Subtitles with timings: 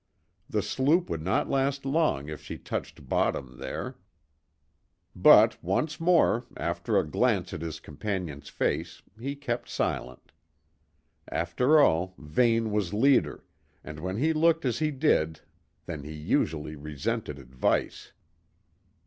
[0.49, 3.99] The sloop would not last long if she touched bottom there;
[5.15, 10.31] but once more, after a glance at his companion's face, he kept silent.
[11.27, 13.43] After all, Vane was leader,
[13.83, 15.41] and when he looked as he did
[15.85, 18.11] then he usually resented advice.